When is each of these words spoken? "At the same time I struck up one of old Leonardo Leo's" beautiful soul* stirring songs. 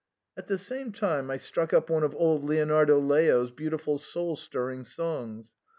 "At 0.39 0.47
the 0.47 0.57
same 0.57 0.91
time 0.91 1.29
I 1.29 1.37
struck 1.37 1.73
up 1.73 1.91
one 1.91 2.01
of 2.01 2.15
old 2.15 2.43
Leonardo 2.43 2.97
Leo's" 2.99 3.51
beautiful 3.61 3.99
soul* 3.99 4.35
stirring 4.35 4.83
songs. 4.83 5.53